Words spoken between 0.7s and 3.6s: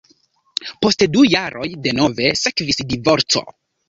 Post du jaroj denove sekvis divorco.